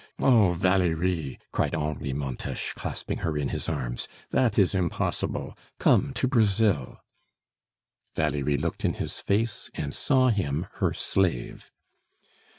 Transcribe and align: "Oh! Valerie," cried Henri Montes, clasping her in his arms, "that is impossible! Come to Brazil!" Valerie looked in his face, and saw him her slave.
"Oh! 0.17 0.53
Valerie," 0.53 1.37
cried 1.51 1.75
Henri 1.75 2.11
Montes, 2.11 2.73
clasping 2.73 3.19
her 3.19 3.37
in 3.37 3.49
his 3.49 3.69
arms, 3.69 4.07
"that 4.31 4.57
is 4.57 4.73
impossible! 4.73 5.55
Come 5.77 6.11
to 6.15 6.27
Brazil!" 6.27 7.01
Valerie 8.15 8.57
looked 8.57 8.83
in 8.83 8.95
his 8.95 9.19
face, 9.19 9.69
and 9.75 9.93
saw 9.93 10.29
him 10.29 10.65
her 10.79 10.91
slave. 10.91 11.69